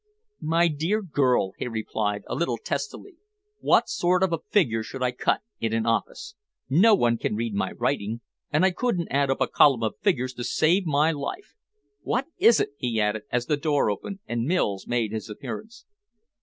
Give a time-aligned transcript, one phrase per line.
[0.41, 3.17] "My dear girl," he replied a little testily,
[3.59, 6.33] "what sort of a figure should I cut in an office!
[6.67, 10.33] No one can read my writing, and I couldn't add up a column of figures
[10.33, 11.53] to save my life.
[12.01, 15.85] What is it?" he added, as the door opened, and Mills made his appearance.